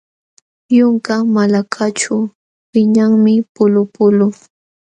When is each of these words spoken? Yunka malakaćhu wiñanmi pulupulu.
Yunka 0.77 1.13
malakaćhu 1.35 2.15
wiñanmi 2.71 3.33
pulupulu. 3.53 4.27